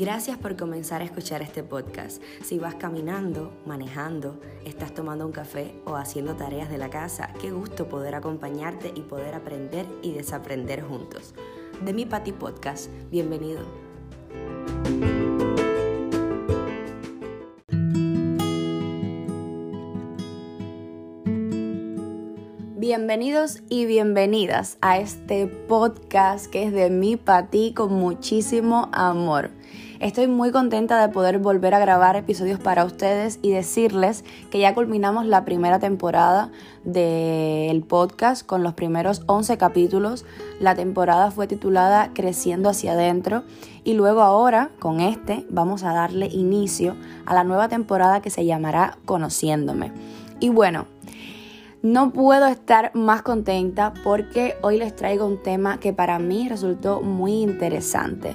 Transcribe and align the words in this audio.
Gracias 0.00 0.38
por 0.38 0.56
comenzar 0.56 1.02
a 1.02 1.04
escuchar 1.04 1.42
este 1.42 1.62
podcast. 1.62 2.22
Si 2.42 2.58
vas 2.58 2.74
caminando, 2.76 3.52
manejando, 3.66 4.40
estás 4.64 4.94
tomando 4.94 5.26
un 5.26 5.32
café 5.32 5.74
o 5.84 5.94
haciendo 5.94 6.36
tareas 6.36 6.70
de 6.70 6.78
la 6.78 6.88
casa, 6.88 7.34
qué 7.38 7.50
gusto 7.50 7.86
poder 7.86 8.14
acompañarte 8.14 8.94
y 8.94 9.02
poder 9.02 9.34
aprender 9.34 9.84
y 10.00 10.12
desaprender 10.12 10.80
juntos. 10.80 11.34
De 11.84 11.92
mi 11.92 12.06
Pati 12.06 12.32
Podcast, 12.32 12.88
bienvenido. 13.10 13.60
Bienvenidos 22.78 23.62
y 23.68 23.84
bienvenidas 23.84 24.78
a 24.80 24.98
este 24.98 25.46
podcast 25.46 26.46
que 26.46 26.62
es 26.62 26.72
de 26.72 26.88
mi 26.88 27.18
Pati 27.18 27.74
con 27.74 27.92
muchísimo 27.92 28.88
amor. 28.92 29.50
Estoy 30.00 30.28
muy 30.28 30.50
contenta 30.50 30.98
de 30.98 31.12
poder 31.12 31.38
volver 31.40 31.74
a 31.74 31.78
grabar 31.78 32.16
episodios 32.16 32.58
para 32.58 32.86
ustedes 32.86 33.38
y 33.42 33.50
decirles 33.50 34.24
que 34.50 34.58
ya 34.58 34.74
culminamos 34.74 35.26
la 35.26 35.44
primera 35.44 35.78
temporada 35.78 36.50
del 36.84 37.82
podcast 37.82 38.46
con 38.46 38.62
los 38.62 38.72
primeros 38.72 39.22
11 39.26 39.58
capítulos. 39.58 40.24
La 40.58 40.74
temporada 40.74 41.30
fue 41.30 41.46
titulada 41.46 42.12
Creciendo 42.14 42.70
hacia 42.70 42.92
adentro 42.92 43.44
y 43.84 43.92
luego 43.92 44.22
ahora 44.22 44.70
con 44.78 45.00
este 45.00 45.44
vamos 45.50 45.82
a 45.82 45.92
darle 45.92 46.28
inicio 46.28 46.96
a 47.26 47.34
la 47.34 47.44
nueva 47.44 47.68
temporada 47.68 48.22
que 48.22 48.30
se 48.30 48.46
llamará 48.46 48.96
Conociéndome. 49.04 49.92
Y 50.40 50.48
bueno, 50.48 50.86
no 51.82 52.10
puedo 52.10 52.46
estar 52.46 52.90
más 52.94 53.20
contenta 53.20 53.92
porque 54.02 54.54
hoy 54.62 54.78
les 54.78 54.96
traigo 54.96 55.26
un 55.26 55.42
tema 55.42 55.78
que 55.78 55.92
para 55.92 56.18
mí 56.18 56.48
resultó 56.48 57.02
muy 57.02 57.42
interesante 57.42 58.34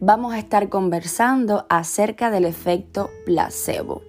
vamos 0.00 0.32
a 0.32 0.38
estar 0.38 0.68
conversando 0.68 1.66
acerca 1.68 2.30
del 2.30 2.44
efecto 2.44 3.10
placebo. 3.24 4.02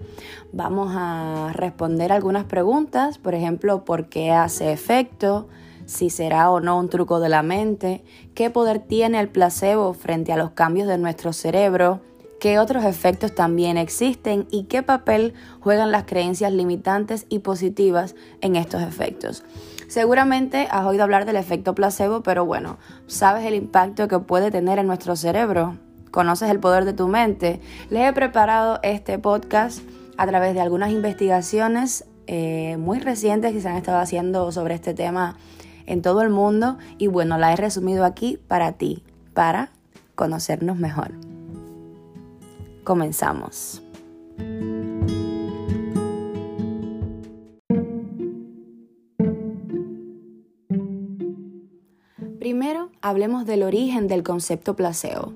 Vamos 0.52 0.94
a 0.95 1.52
responder 1.54 2.12
algunas 2.12 2.45
preguntas, 2.45 3.18
por 3.18 3.36
ejemplo, 3.36 3.86
¿por 3.86 4.10
qué 4.10 4.32
hace 4.32 4.72
efecto? 4.72 5.48
si 5.90 6.12
será 6.12 6.52
o 6.52 6.60
no 6.60 6.78
un 6.78 6.88
truco 6.88 7.20
de 7.20 7.30
la 7.30 7.42
mente, 7.42 8.04
qué 8.36 8.52
poder 8.52 8.78
tiene 8.78 9.20
el 9.20 9.28
placebo 9.28 9.94
frente 9.94 10.32
a 10.32 10.38
los 10.38 10.52
cambios 10.52 10.88
de 10.88 11.00
nuestro 11.00 11.34
cerebro, 11.34 12.00
qué 12.40 12.60
otros 12.60 12.84
efectos 12.84 13.34
también 13.34 13.76
existen 13.76 14.48
y 14.52 14.66
qué 14.66 14.84
papel 14.84 15.34
juegan 15.62 15.92
las 15.92 16.04
creencias 16.04 16.54
limitantes 16.54 17.26
y 17.28 17.40
positivas 17.40 18.14
en 18.42 18.56
estos 18.56 18.84
efectos. 18.84 19.44
Seguramente 19.90 20.68
has 20.70 20.86
oído 20.86 21.04
hablar 21.04 21.26
del 21.26 21.36
efecto 21.36 21.73
placebo, 21.73 22.22
pero 22.22 22.45
bueno, 22.45 22.78
¿sabes 23.08 23.44
el 23.44 23.56
impacto 23.56 24.08
que 24.08 24.20
puede 24.20 24.52
tener 24.52 24.78
en 24.78 24.86
nuestro 24.86 25.16
cerebro? 25.16 25.78
¿Conoces 26.12 26.52
el 26.52 26.59
poder 26.59 26.86
de 26.86 26.94
tu 26.94 27.08
mente? 27.08 27.59
Les 27.90 28.08
he 28.08 28.14
preparado 28.14 28.80
este 28.84 29.17
podcast 29.17 29.80
a 30.16 30.28
través 30.28 30.54
de 30.54 30.62
algunas 30.62 30.92
investigaciones 30.92 32.06
eh, 32.28 32.78
muy 32.78 33.00
recientes 33.00 33.52
que 33.52 33.62
se 33.62 33.67
han 33.67 33.78
estado 33.78 33.98
haciendo 33.98 34.52
sobre 34.52 34.76
este 34.76 34.94
tema 34.94 35.38
en 35.88 36.04
todo 36.04 36.22
el 36.22 36.30
mundo 36.30 36.78
y 37.00 37.08
bueno, 37.08 37.40
la 37.40 37.52
he 37.52 37.56
resumido 37.56 38.06
aquí 38.06 38.40
para 38.48 38.73
ti, 38.73 39.04
para 39.34 39.72
conocernos 40.14 40.78
mejor. 40.78 41.14
Comenzamos. 42.84 43.82
Primero, 52.40 52.90
hablemos 53.02 53.45
del 53.45 53.64
origen 53.64 54.08
del 54.08 54.23
concepto 54.23 54.73
placebo. 54.73 55.34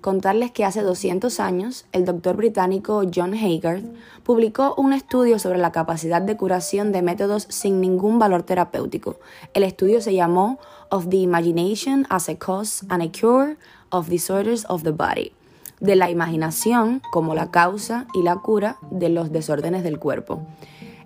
Contarles 0.00 0.50
que 0.50 0.64
hace 0.64 0.82
200 0.82 1.38
años, 1.38 1.86
el 1.92 2.04
doctor 2.04 2.34
británico 2.36 3.04
John 3.14 3.34
Haygarth 3.34 3.84
publicó 4.24 4.74
un 4.76 4.92
estudio 4.92 5.38
sobre 5.38 5.60
la 5.60 5.70
capacidad 5.70 6.20
de 6.20 6.36
curación 6.36 6.90
de 6.90 7.02
métodos 7.02 7.46
sin 7.50 7.80
ningún 7.80 8.18
valor 8.18 8.42
terapéutico. 8.42 9.20
El 9.54 9.62
estudio 9.62 10.00
se 10.00 10.12
llamó 10.12 10.58
Of 10.90 11.08
the 11.08 11.18
Imagination 11.18 12.04
as 12.10 12.28
a 12.28 12.34
Cause 12.34 12.84
and 12.88 13.00
a 13.00 13.12
Cure 13.12 13.56
of 13.90 14.08
Disorders 14.08 14.66
of 14.68 14.82
the 14.82 14.90
Body 14.90 15.32
de 15.78 15.96
la 15.96 16.10
imaginación 16.10 17.00
como 17.10 17.34
la 17.34 17.50
causa 17.50 18.06
y 18.12 18.22
la 18.22 18.36
cura 18.36 18.76
de 18.90 19.08
los 19.08 19.32
desórdenes 19.32 19.82
del 19.82 19.98
cuerpo. 19.98 20.42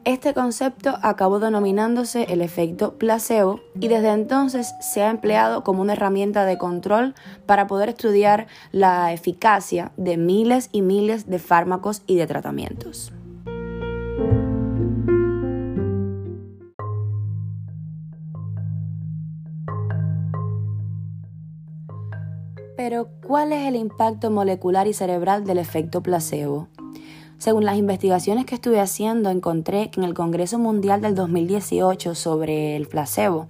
Este 0.04 0.34
concepto 0.34 0.98
acabó 1.00 1.38
denominándose 1.38 2.25
el 2.25 2.42
efecto 2.42 2.98
placebo 2.98 3.60
y 3.81 3.88
desde 3.88 4.10
entonces 4.10 4.75
se 4.81 5.03
ha 5.03 5.09
empleado 5.09 5.65
como 5.65 5.81
una 5.81 5.94
herramienta 5.94 6.44
de 6.44 6.59
control 6.59 7.15
para 7.47 7.66
poder 7.66 7.88
estudiar 7.88 8.47
la 8.70 9.15
eficacia 9.15 9.92
de 9.97 10.19
miles 10.19 10.69
y 10.72 10.82
miles 10.82 11.26
de 11.26 11.38
fármacos 11.38 12.03
y 12.06 12.16
de 12.16 12.26
tratamientos. 12.26 13.15
Pero, 22.76 23.09
¿cuál 23.26 23.54
es 23.54 23.66
el 23.66 23.76
impacto 23.76 24.31
molecular 24.31 24.86
y 24.86 24.92
cerebral 24.92 25.47
del 25.47 25.56
efecto 25.56 26.03
placebo? 26.03 26.69
Según 27.39 27.65
las 27.65 27.77
investigaciones 27.77 28.47
que 28.47 28.55
estuve 28.55 28.81
haciendo, 28.81 29.31
encontré 29.31 29.91
que 29.91 30.00
en 30.00 30.05
el 30.05 30.15
Congreso 30.15 30.59
Mundial 30.59 31.00
del 31.00 31.15
2018 31.15 32.15
sobre 32.15 32.77
el 32.77 32.87
placebo, 32.87 33.49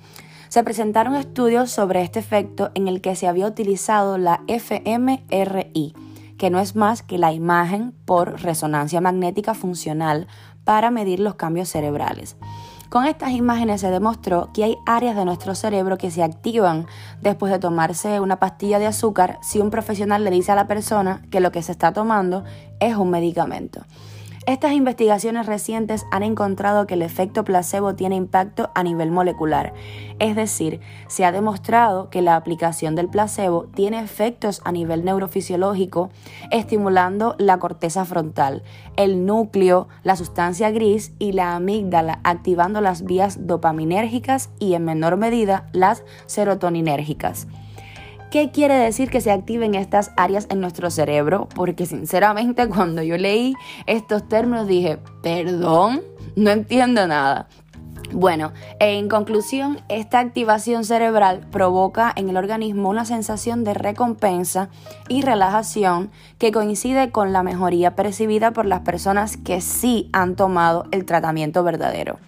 se 0.49 0.63
presentaron 0.63 1.17
estudios 1.17 1.71
sobre 1.71 2.03
este 2.03 2.21
efecto 2.21 2.71
en 2.75 2.87
el 2.87 3.01
que 3.01 3.17
se 3.17 3.27
había 3.27 3.47
utilizado 3.47 4.19
la 4.19 4.43
fMRI, 4.47 5.95
que 6.39 6.51
no 6.51 6.61
es 6.61 6.77
más 6.77 7.03
que 7.03 7.19
la 7.19 7.33
imagen 7.33 7.93
por 8.05 8.41
resonancia 8.41 9.01
magnética 9.01 9.55
funcional 9.55 10.29
para 10.65 10.91
medir 10.91 11.21
los 11.21 11.35
cambios 11.35 11.69
cerebrales. 11.69 12.37
Con 12.89 13.07
estas 13.07 13.31
imágenes 13.31 13.81
se 13.81 13.91
demostró 13.91 14.51
que 14.53 14.65
hay 14.65 14.77
áreas 14.87 15.17
de 15.17 15.25
nuestro 15.25 15.55
cerebro 15.55 15.99
que 15.99 16.11
se 16.11 16.23
activan 16.23 16.87
después 17.21 17.53
de 17.53 17.59
tomarse 17.59 18.21
una 18.21 18.39
pastilla 18.39 18.79
de 18.79 18.87
azúcar 18.87 19.39
si 19.43 19.61
un 19.61 19.71
profesional 19.71 20.23
le 20.23 20.31
dice 20.31 20.53
a 20.53 20.55
la 20.55 20.67
persona 20.67 21.23
que 21.31 21.41
lo 21.41 21.51
que 21.51 21.63
se 21.63 21.73
está 21.73 21.93
tomando 21.93 22.45
es 22.81 22.97
un 22.97 23.11
medicamento. 23.11 23.83
Estas 24.47 24.73
investigaciones 24.73 25.47
recientes 25.47 26.05
han 26.11 26.23
encontrado 26.23 26.87
que 26.87 26.95
el 26.95 27.03
efecto 27.03 27.45
placebo 27.45 27.95
tiene 27.95 28.17
impacto 28.17 28.71
a 28.75 28.83
nivel 28.83 29.11
molecular, 29.11 29.73
es 30.19 30.37
decir, 30.37 30.81
se 31.07 31.25
ha 31.25 31.33
demostrado 31.33 32.11
que 32.11 32.21
la 32.21 32.37
aplicación 32.37 32.95
del 32.95 33.09
placebo 33.09 33.65
tiene 33.75 34.01
efectos 34.01 34.61
a 34.65 34.71
nivel 34.71 35.03
neurofisiológico, 35.03 36.11
estimulando 36.51 37.37
la 37.39 37.59
corteza 37.59 38.05
frontal, 38.05 38.63
el 38.97 39.25
núcleo, 39.25 39.89
la 40.03 40.15
sustancia 40.15 40.71
gris 40.71 41.15
y 41.19 41.33
la 41.33 41.57
amígdala, 41.57 42.21
activando 42.23 42.83
las 42.83 43.03
vías 43.03 43.47
dopaminérgicas 43.47 44.51
y 44.59 44.75
en 44.75 44.85
menor 44.85 45.17
medida 45.17 45.71
las 45.73 46.05
serotoninérgicas. 46.27 47.47
¿Qué 48.35 48.51
quiere 48.51 48.75
decir 48.75 49.11
que 49.11 49.21
se 49.21 49.31
activen 49.31 49.77
estas 49.77 50.11
áreas 50.17 50.49
en 50.51 50.61
nuestro 50.61 50.91
cerebro? 50.91 51.49
Porque 51.55 51.87
sinceramente 51.87 52.69
cuando 52.69 53.01
yo 53.01 53.17
leí 53.17 53.55
estos 53.87 54.29
términos 54.29 54.67
dije, 54.67 54.99
perdón, 55.23 56.03
no 56.35 56.51
entiendo 56.51 57.07
nada. 57.07 57.47
Bueno, 58.11 58.53
en 58.81 59.09
conclusión, 59.09 59.83
esta 59.89 60.19
activación 60.19 60.85
cerebral 60.85 61.47
provoca 61.53 62.13
en 62.17 62.29
el 62.29 62.37
organismo 62.37 62.89
una 62.89 63.05
sensación 63.05 63.63
de 63.63 63.73
recompensa 63.73 64.69
y 65.09 65.23
relajación 65.23 66.11
que 66.39 66.51
coincide 66.51 67.13
con 67.13 67.33
la 67.33 67.45
mejoría 67.45 67.95
percibida 67.95 68.51
por 68.51 68.67
las 68.67 68.81
personas 68.81 69.37
que 69.37 69.61
sí 69.61 70.11
han 70.13 70.35
tomado 70.35 70.87
el 70.91 71.05
tratamiento 71.05 71.63
verdadero. 71.63 72.19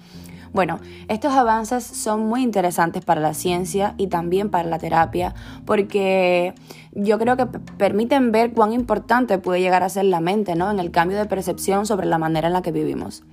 Bueno, 0.52 0.78
estos 1.08 1.32
avances 1.32 1.84
son 1.84 2.26
muy 2.26 2.42
interesantes 2.42 3.04
para 3.04 3.20
la 3.20 3.34
ciencia 3.34 3.94
y 3.96 4.06
también 4.06 4.50
para 4.50 4.68
la 4.68 4.78
terapia 4.78 5.34
porque 5.64 6.54
yo 6.92 7.18
creo 7.18 7.36
que 7.36 7.46
permiten 7.46 8.32
ver 8.32 8.52
cuán 8.52 8.72
importante 8.72 9.38
puede 9.38 9.60
llegar 9.60 9.82
a 9.82 9.88
ser 9.88 10.04
la 10.04 10.20
mente 10.20 10.54
¿no? 10.54 10.70
en 10.70 10.78
el 10.78 10.90
cambio 10.90 11.18
de 11.18 11.26
percepción 11.26 11.86
sobre 11.86 12.06
la 12.06 12.18
manera 12.18 12.46
en 12.48 12.54
la 12.54 12.62
que 12.62 12.72
vivimos. 12.72 13.24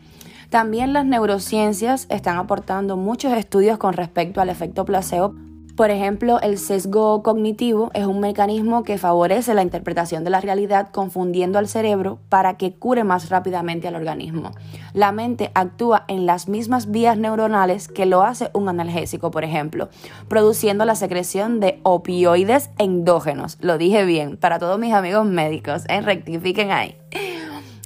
También 0.49 0.93
las 0.93 1.05
neurociencias 1.05 2.05
están 2.09 2.37
aportando 2.37 2.95
muchos 2.95 3.33
estudios 3.33 3.77
con 3.77 3.93
respecto 3.93 4.39
al 4.39 4.49
efecto 4.49 4.85
placebo 4.85 5.33
por 5.75 5.89
ejemplo, 5.89 6.39
el 6.41 6.59
sesgo 6.59 7.23
cognitivo 7.23 7.89
es 7.95 8.05
un 8.05 8.19
mecanismo 8.19 8.83
que 8.83 8.99
favorece 8.99 9.55
la 9.55 9.63
interpretación 9.63 10.23
de 10.23 10.29
la 10.29 10.39
realidad 10.39 10.89
confundiendo 10.91 11.57
al 11.57 11.67
cerebro 11.67 12.19
para 12.29 12.57
que 12.57 12.73
cure 12.73 13.03
más 13.03 13.29
rápidamente 13.29 13.87
al 13.87 13.95
organismo. 13.95 14.51
La 14.93 15.11
mente 15.11 15.51
actúa 15.55 16.05
en 16.07 16.27
las 16.27 16.47
mismas 16.47 16.91
vías 16.91 17.17
neuronales 17.17 17.87
que 17.87 18.05
lo 18.05 18.21
hace 18.21 18.51
un 18.53 18.69
analgésico, 18.69 19.31
por 19.31 19.43
ejemplo, 19.43 19.89
produciendo 20.27 20.85
la 20.85 20.93
secreción 20.93 21.59
de 21.59 21.79
opioides 21.81 22.69
endógenos. 22.77 23.57
Lo 23.59 23.79
dije 23.79 24.05
bien, 24.05 24.37
para 24.37 24.59
todos 24.59 24.77
mis 24.77 24.93
amigos 24.93 25.25
médicos, 25.25 25.85
¿eh? 25.89 26.01
rectifiquen 26.01 26.69
ahí. 26.69 26.95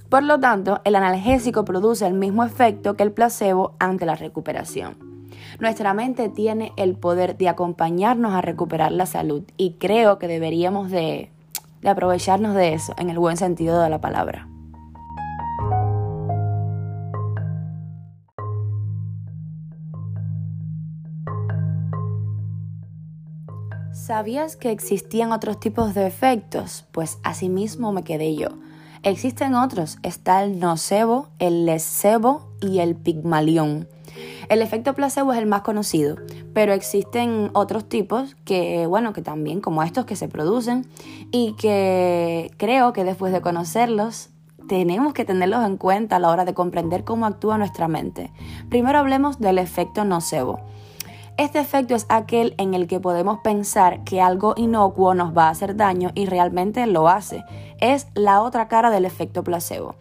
Por 0.10 0.24
lo 0.24 0.42
tanto, 0.42 0.81
el 0.83 0.95
analgésico 0.95 1.63
produce 1.63 2.06
el 2.06 2.16
mismo 2.16 2.44
efecto 2.44 2.95
que 2.95 3.04
el 3.04 3.13
placebo 3.13 3.75
ante 3.80 4.06
la 4.06 4.16
recuperación. 4.16 5.06
Nuestra 5.59 5.95
mente 5.95 6.30
tiene 6.30 6.71
el 6.77 6.95
poder 6.95 7.36
de 7.36 7.50
acompañarnos 7.50 8.33
a 8.33 8.42
recuperar 8.42 8.92
la 8.92 9.07
salud 9.07 9.44
y 9.57 9.71
creo 9.74 10.19
que 10.19 10.27
deberíamos 10.27 10.92
de, 10.92 11.31
aprovecharnos 11.83 12.54
de 12.54 12.74
eso 12.74 12.94
en 12.98 13.09
el 13.09 13.18
buen 13.18 13.38
sentido 13.38 13.81
de 13.81 13.89
la 13.89 14.00
palabra. 14.00 14.48
¿Sabías 23.94 24.56
que 24.56 24.69
existían 24.69 25.31
otros 25.31 25.59
tipos 25.59 25.95
de 25.95 26.06
efectos? 26.06 26.86
Pues 26.92 27.18
asimismo 27.24 27.92
me 27.92 28.04
quedé 28.04 28.36
yo. 28.36 28.50
Existen 29.01 29.56
otros, 29.56 29.98
está 30.04 30.44
el 30.44 30.59
nocebo, 30.59 31.30
el 31.39 31.65
lesebo 31.65 32.48
y 32.62 32.80
el 32.80 32.95
pigmalión. 32.95 33.88
El 34.49 34.61
efecto 34.61 34.94
placebo 34.94 35.33
es 35.33 35.39
el 35.39 35.45
más 35.45 35.61
conocido, 35.61 36.15
pero 36.53 36.71
existen 36.71 37.51
otros 37.53 37.89
tipos 37.89 38.35
que, 38.45 38.88
bueno, 38.88 39.11
que 39.11 39.21
también 39.21 39.59
como 39.59 39.83
estos 39.83 40.05
que 40.05 40.15
se 40.15 40.29
producen 40.29 40.88
y 41.31 41.53
que 41.53 42.51
creo 42.55 42.94
que 42.94 43.03
después 43.03 43.33
de 43.33 43.41
conocerlos 43.41 44.29
tenemos 44.69 45.13
que 45.13 45.25
tenerlos 45.25 45.65
en 45.65 45.75
cuenta 45.75 46.15
a 46.15 46.19
la 46.19 46.29
hora 46.29 46.45
de 46.45 46.53
comprender 46.53 47.03
cómo 47.03 47.25
actúa 47.25 47.57
nuestra 47.57 47.89
mente. 47.89 48.31
Primero 48.69 48.99
hablemos 48.99 49.39
del 49.39 49.57
efecto 49.57 50.05
nocebo. 50.05 50.59
Este 51.38 51.59
efecto 51.59 51.94
es 51.94 52.05
aquel 52.07 52.55
en 52.57 52.73
el 52.73 52.88
que 52.88 52.99
podemos 52.99 53.39
pensar 53.44 54.03
que 54.05 54.21
algo 54.21 54.53
inocuo 54.57 55.13
nos 55.13 55.38
va 55.38 55.47
a 55.47 55.51
hacer 55.51 55.75
daño 55.75 56.11
y 56.15 56.25
realmente 56.25 56.88
lo 56.88 57.09
hace. 57.09 57.44
Es 57.79 58.07
la 58.15 58.41
otra 58.41 58.69
cara 58.69 58.91
del 58.91 59.05
efecto 59.05 59.44
placebo. 59.44 59.95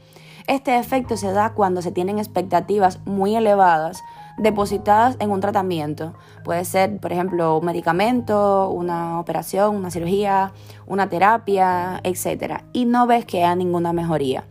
Este 0.46 0.78
efecto 0.78 1.16
se 1.16 1.32
da 1.32 1.52
cuando 1.52 1.82
se 1.82 1.90
tienen 1.90 2.18
expectativas 2.18 3.00
muy 3.04 3.34
elevadas 3.34 4.02
depositadas 4.38 5.16
en 5.18 5.30
un 5.30 5.40
tratamiento. 5.40 6.14
Puede 6.44 6.64
ser, 6.64 6.98
por 6.98 7.12
ejemplo, 7.12 7.58
un 7.58 7.64
medicamento, 7.64 8.70
una 8.70 9.18
operación, 9.20 9.74
una 9.74 9.90
cirugía, 9.90 10.52
una 10.86 11.08
terapia, 11.08 12.00
etc. 12.04 12.62
Y 12.72 12.84
no 12.84 13.06
ves 13.06 13.24
que 13.24 13.38
haya 13.38 13.54
ninguna 13.54 13.92
mejoría. 13.92 14.44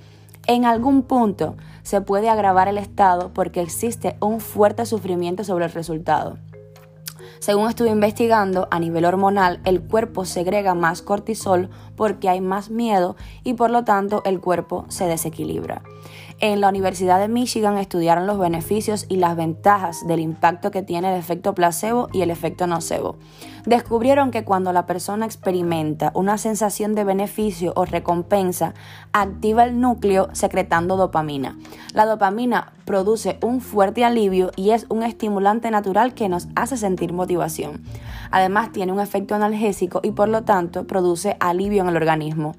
En 0.47 0.65
algún 0.65 1.03
punto 1.03 1.55
se 1.83 2.01
puede 2.01 2.29
agravar 2.29 2.67
el 2.67 2.77
estado 2.77 3.31
porque 3.33 3.61
existe 3.61 4.15
un 4.19 4.39
fuerte 4.39 4.85
sufrimiento 4.85 5.43
sobre 5.43 5.65
el 5.65 5.71
resultado. 5.71 6.37
Según 7.39 7.69
estuve 7.69 7.89
investigando, 7.89 8.67
a 8.71 8.79
nivel 8.79 9.05
hormonal 9.05 9.59
el 9.65 9.81
cuerpo 9.81 10.25
segrega 10.25 10.73
más 10.73 11.01
cortisol 11.01 11.69
porque 11.95 12.29
hay 12.29 12.41
más 12.41 12.69
miedo 12.69 13.15
y 13.43 13.53
por 13.53 13.69
lo 13.69 13.83
tanto 13.83 14.23
el 14.25 14.39
cuerpo 14.39 14.85
se 14.87 15.05
desequilibra. 15.05 15.83
En 16.41 16.59
la 16.59 16.67
Universidad 16.67 17.21
de 17.21 17.29
Michigan 17.29 17.77
estudiaron 17.77 18.27
los 18.27 18.37
beneficios 18.37 19.05
y 19.07 19.15
las 19.15 19.37
ventajas 19.37 20.05
del 20.05 20.19
impacto 20.19 20.69
que 20.69 20.81
tiene 20.81 21.13
el 21.13 21.17
efecto 21.17 21.55
placebo 21.55 22.09
y 22.11 22.23
el 22.23 22.29
efecto 22.29 22.67
nocebo. 22.67 23.15
Descubrieron 23.65 24.31
que 24.31 24.43
cuando 24.43 24.73
la 24.73 24.85
persona 24.85 25.25
experimenta 25.25 26.11
una 26.13 26.37
sensación 26.37 26.93
de 26.93 27.05
beneficio 27.05 27.71
o 27.77 27.85
recompensa, 27.85 28.73
activa 29.13 29.63
el 29.63 29.79
núcleo 29.79 30.27
secretando 30.33 30.97
dopamina. 30.97 31.57
La 31.93 32.05
dopamina 32.05 32.73
produce 32.83 33.39
un 33.41 33.61
fuerte 33.61 34.03
alivio 34.03 34.51
y 34.57 34.71
es 34.71 34.87
un 34.89 35.03
estimulante 35.03 35.71
natural 35.71 36.13
que 36.15 36.27
nos 36.27 36.49
hace 36.57 36.75
sentir 36.75 37.13
motivación. 37.13 37.81
Además 38.29 38.73
tiene 38.73 38.91
un 38.91 38.99
efecto 38.99 39.35
analgésico 39.35 40.01
y 40.03 40.11
por 40.11 40.27
lo 40.27 40.43
tanto 40.43 40.85
produce 40.85 41.37
alivio 41.39 41.81
en 41.83 41.89
el 41.89 41.95
organismo. 41.95 42.55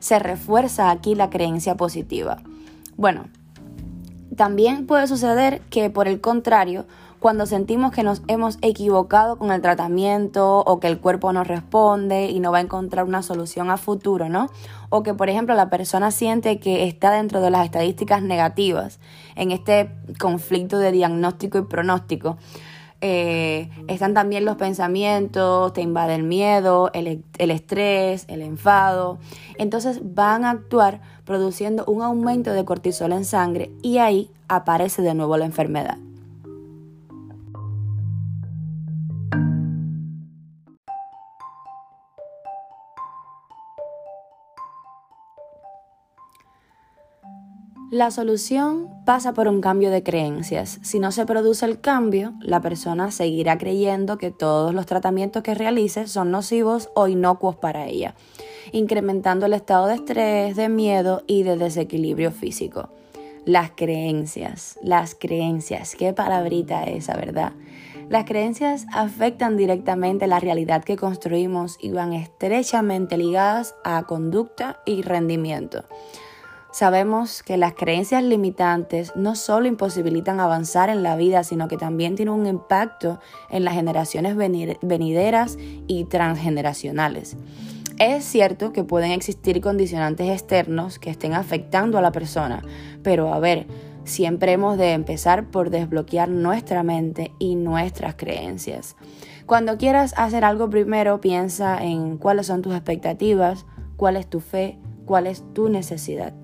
Se 0.00 0.18
refuerza 0.18 0.90
aquí 0.90 1.14
la 1.14 1.30
creencia 1.30 1.76
positiva. 1.78 2.42
Bueno, 2.96 3.24
también 4.36 4.86
puede 4.86 5.06
suceder 5.06 5.60
que 5.70 5.90
por 5.90 6.08
el 6.08 6.20
contrario, 6.20 6.86
cuando 7.20 7.46
sentimos 7.46 7.92
que 7.92 8.02
nos 8.02 8.22
hemos 8.28 8.58
equivocado 8.62 9.38
con 9.38 9.50
el 9.50 9.60
tratamiento 9.60 10.58
o 10.60 10.80
que 10.80 10.86
el 10.86 11.00
cuerpo 11.00 11.32
no 11.32 11.44
responde 11.44 12.26
y 12.26 12.40
no 12.40 12.52
va 12.52 12.58
a 12.58 12.60
encontrar 12.60 13.04
una 13.04 13.22
solución 13.22 13.70
a 13.70 13.78
futuro, 13.78 14.28
¿no? 14.28 14.48
O 14.90 15.02
que, 15.02 15.14
por 15.14 15.28
ejemplo, 15.28 15.54
la 15.54 15.70
persona 15.70 16.10
siente 16.10 16.60
que 16.60 16.86
está 16.86 17.10
dentro 17.10 17.40
de 17.40 17.50
las 17.50 17.64
estadísticas 17.64 18.22
negativas 18.22 19.00
en 19.34 19.50
este 19.50 19.90
conflicto 20.20 20.78
de 20.78 20.92
diagnóstico 20.92 21.58
y 21.58 21.62
pronóstico. 21.62 22.36
Eh, 23.00 23.70
están 23.88 24.14
también 24.14 24.44
los 24.44 24.56
pensamientos, 24.56 25.72
te 25.72 25.82
invade 25.82 26.14
el 26.14 26.22
miedo, 26.22 26.90
el, 26.94 27.24
el 27.38 27.50
estrés, 27.50 28.24
el 28.28 28.42
enfado. 28.42 29.18
Entonces 29.58 30.00
van 30.02 30.44
a 30.44 30.50
actuar 30.50 31.00
produciendo 31.26 31.84
un 31.86 32.00
aumento 32.00 32.52
de 32.52 32.64
cortisol 32.64 33.12
en 33.12 33.26
sangre 33.26 33.70
y 33.82 33.98
ahí 33.98 34.30
aparece 34.48 35.02
de 35.02 35.12
nuevo 35.12 35.36
la 35.36 35.44
enfermedad. 35.44 35.98
La 47.92 48.10
solución 48.10 48.90
pasa 49.04 49.32
por 49.32 49.46
un 49.46 49.60
cambio 49.60 49.90
de 49.90 50.02
creencias. 50.02 50.80
Si 50.82 50.98
no 50.98 51.12
se 51.12 51.24
produce 51.24 51.64
el 51.64 51.80
cambio, 51.80 52.34
la 52.40 52.60
persona 52.60 53.12
seguirá 53.12 53.58
creyendo 53.58 54.18
que 54.18 54.32
todos 54.32 54.74
los 54.74 54.86
tratamientos 54.86 55.44
que 55.44 55.54
realice 55.54 56.08
son 56.08 56.32
nocivos 56.32 56.90
o 56.94 57.06
inocuos 57.06 57.54
para 57.56 57.86
ella, 57.86 58.16
incrementando 58.76 59.46
el 59.46 59.54
estado 59.54 59.86
de 59.86 59.94
estrés, 59.94 60.54
de 60.54 60.68
miedo 60.68 61.22
y 61.26 61.44
de 61.44 61.56
desequilibrio 61.56 62.30
físico. 62.30 62.90
Las 63.46 63.70
creencias, 63.70 64.78
las 64.82 65.14
creencias, 65.14 65.96
qué 65.96 66.12
palabrita 66.12 66.84
esa, 66.84 67.16
¿verdad? 67.16 67.52
Las 68.10 68.26
creencias 68.26 68.84
afectan 68.92 69.56
directamente 69.56 70.26
la 70.26 70.40
realidad 70.40 70.84
que 70.84 70.96
construimos 70.96 71.78
y 71.80 71.90
van 71.92 72.12
estrechamente 72.12 73.16
ligadas 73.16 73.74
a 73.82 74.02
conducta 74.02 74.80
y 74.84 75.00
rendimiento. 75.00 75.84
Sabemos 76.70 77.42
que 77.42 77.56
las 77.56 77.72
creencias 77.72 78.22
limitantes 78.22 79.16
no 79.16 79.36
solo 79.36 79.68
imposibilitan 79.68 80.38
avanzar 80.38 80.90
en 80.90 81.02
la 81.02 81.16
vida, 81.16 81.42
sino 81.44 81.68
que 81.68 81.78
también 81.78 82.14
tienen 82.16 82.34
un 82.34 82.46
impacto 82.46 83.20
en 83.48 83.64
las 83.64 83.72
generaciones 83.72 84.36
venideras 84.36 85.56
y 85.86 86.04
transgeneracionales. 86.04 87.38
Es 87.98 88.24
cierto 88.24 88.74
que 88.74 88.84
pueden 88.84 89.10
existir 89.10 89.62
condicionantes 89.62 90.28
externos 90.28 90.98
que 90.98 91.08
estén 91.08 91.32
afectando 91.32 91.96
a 91.96 92.02
la 92.02 92.12
persona, 92.12 92.62
pero 93.02 93.32
a 93.32 93.38
ver, 93.38 93.66
siempre 94.04 94.52
hemos 94.52 94.76
de 94.76 94.92
empezar 94.92 95.50
por 95.50 95.70
desbloquear 95.70 96.28
nuestra 96.28 96.82
mente 96.82 97.32
y 97.38 97.56
nuestras 97.56 98.14
creencias. 98.16 98.96
Cuando 99.46 99.78
quieras 99.78 100.12
hacer 100.18 100.44
algo 100.44 100.68
primero, 100.68 101.22
piensa 101.22 101.82
en 101.82 102.18
cuáles 102.18 102.48
son 102.48 102.60
tus 102.60 102.74
expectativas, 102.74 103.64
cuál 103.96 104.16
es 104.16 104.28
tu 104.28 104.40
fe, 104.40 104.78
cuál 105.06 105.26
es 105.26 105.42
tu 105.54 105.70
necesidad. 105.70 106.34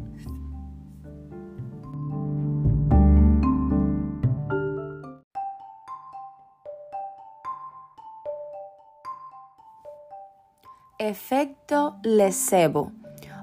Efecto 11.04 11.96
lesebo. 12.04 12.92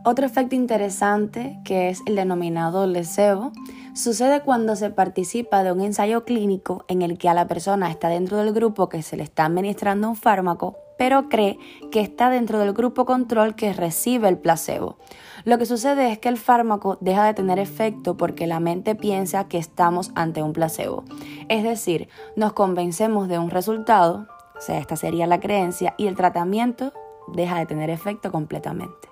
Otro 0.06 0.26
efecto 0.26 0.56
interesante, 0.56 1.60
que 1.66 1.90
es 1.90 2.02
el 2.06 2.16
denominado 2.16 2.88
lesebo, 2.88 3.52
sucede 3.94 4.40
cuando 4.44 4.78
se 4.78 4.92
participa 4.92 5.62
de 5.62 5.74
un 5.74 5.82
ensayo 5.82 6.24
clínico 6.24 6.86
en 6.88 7.02
el 7.02 7.18
que 7.18 7.28
a 7.28 7.34
la 7.34 7.50
persona 7.50 7.92
está 7.92 8.08
dentro 8.08 8.38
del 8.38 8.54
grupo 8.54 8.88
que 8.88 9.04
se 9.04 9.18
le 9.18 9.24
está 9.24 9.44
administrando 9.44 10.08
un 10.08 10.16
fármaco, 10.16 10.78
pero 10.98 11.28
cree 11.28 11.60
que 11.92 12.00
está 12.00 12.30
dentro 12.30 12.60
del 12.60 12.72
grupo 12.72 13.06
control 13.06 13.56
que 13.56 13.74
recibe 13.74 14.30
el 14.30 14.38
placebo. 14.38 14.96
Lo 15.44 15.58
que 15.58 15.66
sucede 15.66 16.14
es 16.14 16.18
que 16.18 16.30
el 16.30 16.38
fármaco 16.38 16.98
deja 17.02 17.26
de 17.26 17.34
tener 17.34 17.60
efecto 17.60 18.16
porque 18.16 18.48
la 18.48 18.62
mente 18.62 18.96
piensa 18.96 19.50
que 19.50 19.58
estamos 19.58 20.14
ante 20.16 20.42
un 20.42 20.54
placebo. 20.54 21.04
Es 21.50 21.64
decir, 21.64 22.08
nos 22.38 22.54
convencemos 22.54 23.28
de 23.28 23.38
un 23.38 23.50
resultado, 23.50 24.30
o 24.58 24.62
sea, 24.62 24.78
esta 24.78 24.96
sería 24.96 25.28
la 25.28 25.42
creencia, 25.42 25.94
y 25.98 26.08
el 26.08 26.16
tratamiento 26.16 26.94
deja 27.34 27.60
de 27.60 27.66
tener 27.66 27.90
efecto 27.90 28.32
completamente. 28.32 29.10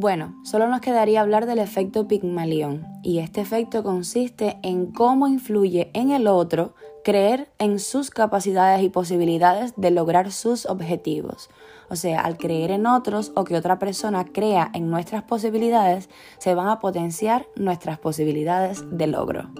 Bueno, 0.00 0.36
solo 0.44 0.68
nos 0.68 0.80
quedaría 0.80 1.20
hablar 1.20 1.46
del 1.46 1.58
efecto 1.58 2.06
Pigmalión, 2.06 2.86
y 3.02 3.18
este 3.18 3.40
efecto 3.40 3.82
consiste 3.82 4.60
en 4.62 4.92
cómo 4.92 5.26
influye 5.26 5.90
en 5.92 6.12
el 6.12 6.28
otro 6.28 6.74
creer 7.04 7.48
en 7.58 7.78
sus 7.78 8.10
capacidades 8.10 8.82
y 8.82 8.88
posibilidades 8.88 9.72
de 9.76 9.90
lograr 9.90 10.30
sus 10.32 10.66
objetivos. 10.66 11.48
O 11.88 11.96
sea, 11.96 12.20
al 12.20 12.36
creer 12.36 12.70
en 12.70 12.86
otros 12.86 13.32
o 13.34 13.44
que 13.44 13.56
otra 13.56 13.78
persona 13.78 14.26
crea 14.26 14.70
en 14.74 14.90
nuestras 14.90 15.22
posibilidades, 15.22 16.08
se 16.38 16.54
van 16.54 16.68
a 16.68 16.78
potenciar 16.78 17.46
nuestras 17.56 17.98
posibilidades 17.98 18.84
de 18.90 19.06
logro. 19.06 19.50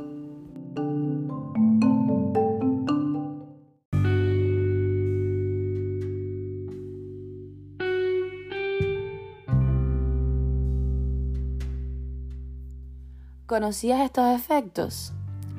¿Conocías 13.47 14.03
estos 14.03 14.29
efectos? 14.37 15.15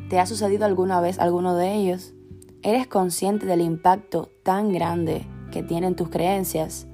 ¿Te 0.10 0.20
ha 0.20 0.25
sucedido 0.25 0.66
alguna 0.66 1.01
vez 1.01 1.20
alguno 1.20 1.56
de 1.56 1.75
ellos? 1.75 2.16
¿Eres 2.63 2.88
consciente 2.88 3.46
del 3.46 3.62
impacto 3.62 4.32
tan 4.42 4.74
grande 4.74 5.28
que 5.51 5.62
tienen 5.62 5.96
tus 5.96 6.10
creencias? 6.10 6.88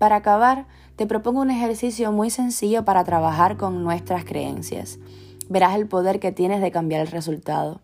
Para 0.00 0.16
acabar, 0.16 0.66
te 0.96 1.06
propongo 1.06 1.42
un 1.42 1.50
ejercicio 1.50 2.10
muy 2.10 2.28
sencillo 2.28 2.84
para 2.84 3.04
trabajar 3.04 3.56
con 3.56 3.84
nuestras 3.84 4.24
creencias. 4.24 4.98
Verás 5.48 5.76
el 5.76 5.86
poder 5.86 6.18
que 6.18 6.32
tienes 6.32 6.60
de 6.60 6.72
cambiar 6.72 7.02
el 7.02 7.06
resultado. 7.06 7.82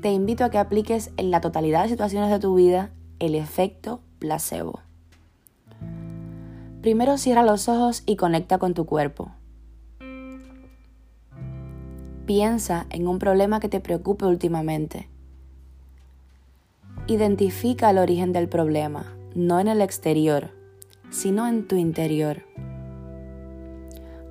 Te 0.00 0.10
invito 0.10 0.42
a 0.42 0.50
que 0.50 0.56
apliques 0.56 1.10
en 1.18 1.30
la 1.30 1.42
totalidad 1.42 1.82
de 1.82 1.90
situaciones 1.90 2.30
de 2.30 2.38
tu 2.38 2.54
vida 2.54 2.90
el 3.18 3.34
efecto 3.34 4.00
placebo. 4.20 4.80
Primero 6.80 7.18
cierra 7.18 7.42
los 7.42 7.68
ojos 7.68 8.04
y 8.06 8.16
conecta 8.16 8.56
con 8.56 8.72
tu 8.72 8.86
cuerpo. 8.86 9.32
Piensa 12.28 12.84
en 12.90 13.08
un 13.08 13.18
problema 13.18 13.58
que 13.58 13.70
te 13.70 13.80
preocupe 13.80 14.26
últimamente. 14.26 15.08
Identifica 17.06 17.88
el 17.88 17.96
origen 17.96 18.34
del 18.34 18.50
problema, 18.50 19.16
no 19.34 19.60
en 19.60 19.66
el 19.66 19.80
exterior, 19.80 20.50
sino 21.08 21.48
en 21.48 21.66
tu 21.66 21.76
interior. 21.76 22.42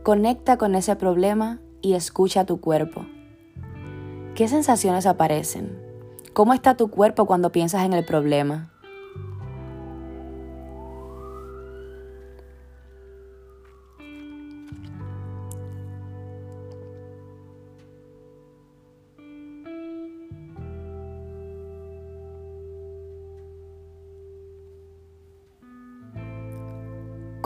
Conecta 0.03 0.57
con 0.57 0.75
ese 0.75 0.95
problema 0.95 1.59
y 1.81 1.93
escucha 1.93 2.45
tu 2.45 2.61
cuerpo. 2.61 3.07
¿Qué 4.35 4.47
sensaciones 4.47 5.07
aparecen? 5.07 5.75
¿Cómo 6.33 6.53
está 6.53 6.77
tu 6.77 6.91
cuerpo 6.91 7.25
cuando 7.25 7.51
piensas 7.51 7.83
en 7.83 7.93
el 7.93 8.05
problema? 8.05 8.76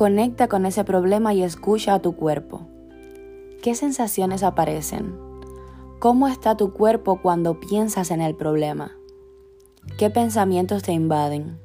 Conecta 0.01 0.47
con 0.47 0.65
ese 0.65 0.83
problema 0.83 1.31
y 1.35 1.43
escucha 1.43 1.93
a 1.93 2.01
tu 2.01 2.15
cuerpo. 2.15 2.67
¿Qué 3.61 3.75
sensaciones 3.75 4.41
aparecen? 4.41 5.15
¿Cómo 5.99 6.27
está 6.27 6.57
tu 6.57 6.73
cuerpo 6.73 7.21
cuando 7.21 7.59
piensas 7.59 8.09
en 8.09 8.19
el 8.19 8.35
problema? 8.35 8.93
¿Qué 9.99 10.09
pensamientos 10.09 10.81
te 10.81 10.91
invaden? 10.91 11.59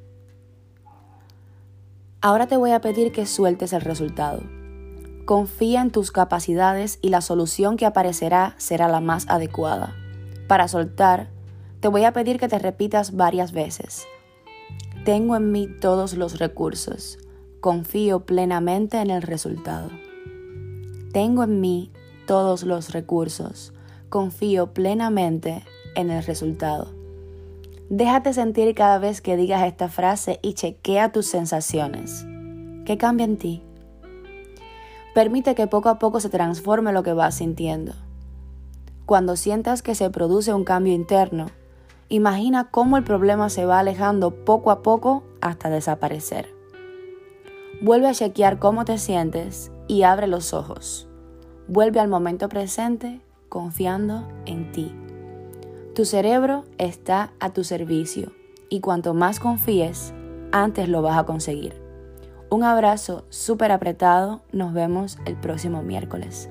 Ahora 2.21 2.47
te 2.47 2.59
voy 2.59 2.73
a 2.73 2.83
pedir 2.83 3.11
que 3.11 3.25
sueltes 3.25 3.73
el 3.73 3.81
resultado. 3.81 4.43
Confía 5.25 5.81
en 5.81 5.90
tus 5.90 6.12
capacidades 6.12 6.99
y 7.00 7.09
la 7.09 7.23
solución 7.23 7.78
que 7.78 7.87
aparecerá 7.87 8.55
será 8.59 8.87
la 8.87 9.00
más 9.00 9.26
adecuada. 9.31 9.97
Para 10.47 10.69
soltar, 10.69 11.31
te 11.81 11.88
voy 11.88 12.05
a 12.05 12.12
pedir 12.12 12.38
que 12.38 12.49
te 12.49 12.59
repitas 12.59 13.16
varias 13.16 13.52
veces. 13.52 14.07
Tengo 15.07 15.37
en 15.37 15.52
mí 15.52 15.71
todos 15.81 16.12
los 16.12 16.38
recursos 16.38 17.16
confío 17.66 18.20
plenamente 18.20 19.00
en 19.00 19.11
el 19.11 19.23
resultado. 19.23 19.90
Tengo 21.12 21.42
en 21.42 21.61
mí 21.61 21.90
todos 22.25 22.62
los 22.62 22.92
recursos, 22.92 23.73
confío 24.08 24.73
plenamente 24.73 25.64
en 25.96 26.12
el 26.12 26.23
resultado. 26.23 26.94
Déjate 27.90 28.35
sentir 28.35 28.73
cada 28.76 29.00
vez 29.00 29.20
que 29.20 29.37
digas 29.37 29.66
esta 29.66 29.88
frase 29.88 30.38
y 30.42 30.54
chequea 30.54 31.11
tus 31.11 31.26
sensaciones. 31.26 32.25
¿Qué 32.85 32.96
cambia 32.99 33.25
en 33.25 33.37
ti? 33.37 33.64
Permite 35.12 35.56
que 35.56 35.66
poco 35.66 35.88
a 35.88 35.99
poco 35.99 36.20
se 36.20 36.28
transforme 36.28 36.92
lo 36.92 37.02
que 37.02 37.14
vas 37.14 37.35
sintiendo. 37.35 37.94
Cuando 39.06 39.35
sientas 39.35 39.82
que 39.82 39.96
se 39.96 40.08
produce 40.11 40.54
un 40.54 40.62
cambio 40.62 40.92
interno, 40.92 41.46
imagina 42.11 42.70
cómo 42.70 42.96
el 42.96 43.02
problema 43.02 43.50
se 43.50 43.66
va 43.66 43.80
alejando 43.80 44.44
poco 44.44 44.70
a 44.70 44.82
poco 44.85 45.25
hasta 45.40 45.68
desaparecer. 45.68 46.55
Vuelve 47.83 48.09
a 48.09 48.14
chequear 48.14 48.59
cómo 48.59 48.85
te 48.85 48.97
sientes 48.97 49.71
y 49.87 50.02
abre 50.02 50.26
los 50.26 50.54
ojos. 50.54 51.09
Vuelve 51.68 52.00
al 52.00 52.09
momento 52.09 52.49
presente 52.49 53.21
confiando 53.49 54.26
en 54.47 54.73
ti. 54.73 54.95
Tu 55.95 56.04
cerebro 56.04 56.64
está 56.78 57.33
a 57.38 57.52
tu 57.52 57.64
servicio 57.64 58.33
y 58.68 58.80
cuanto 58.80 59.14
más 59.14 59.40
confíes, 59.40 60.14
antes 60.52 60.88
lo 60.88 61.02
vas 61.02 61.18
a 61.18 61.25
conseguir. 61.25 61.75
Un 62.49 62.64
abrazo 62.64 63.25
súper 63.28 63.73
apretado. 63.73 64.42
Nos 64.52 64.73
vemos 64.73 65.18
el 65.26 65.37
próximo 65.37 65.83
miércoles. 65.83 66.49